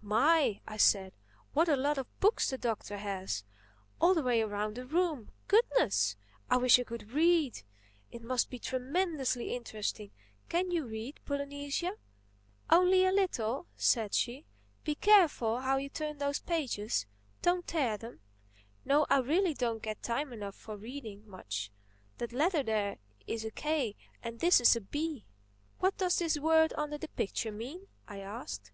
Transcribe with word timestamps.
"My!" 0.00 0.60
I 0.64 0.76
said, 0.76 1.12
"what 1.54 1.68
a 1.68 1.74
lot 1.74 1.98
of 1.98 2.20
books 2.20 2.50
the 2.50 2.56
Doctor 2.56 2.98
has—all 2.98 4.14
the 4.14 4.22
way 4.22 4.40
around 4.42 4.76
the 4.76 4.86
room! 4.86 5.32
Goodness! 5.48 6.14
I 6.48 6.56
wish 6.58 6.78
I 6.78 6.84
could 6.84 7.10
read! 7.10 7.64
It 8.12 8.22
must 8.22 8.48
be 8.48 8.60
tremendously 8.60 9.56
interesting. 9.56 10.12
Can 10.48 10.70
you 10.70 10.86
read, 10.86 11.18
Polynesia?" 11.24 11.96
"Only 12.70 13.04
a 13.04 13.10
little," 13.10 13.66
said 13.76 14.14
she. 14.14 14.46
"Be 14.84 14.94
careful 14.94 15.62
how 15.62 15.78
you 15.78 15.88
turn 15.88 16.18
those 16.18 16.38
pages—don't 16.38 17.66
tear 17.66 17.96
them. 17.98 18.20
No, 18.84 19.04
I 19.10 19.18
really 19.18 19.52
don't 19.52 19.82
get 19.82 20.00
time 20.00 20.32
enough 20.32 20.54
for 20.54 20.76
reading—much. 20.76 21.72
That 22.18 22.32
letter 22.32 22.62
there 22.62 22.98
is 23.26 23.44
a 23.44 23.50
k 23.50 23.96
and 24.22 24.38
this 24.38 24.60
is 24.60 24.76
a 24.76 24.80
b." 24.80 25.26
"What 25.80 25.96
does 25.98 26.20
this 26.20 26.38
word 26.38 26.72
under 26.78 26.98
the 26.98 27.08
picture 27.08 27.50
mean?" 27.50 27.88
I 28.06 28.20
asked. 28.20 28.70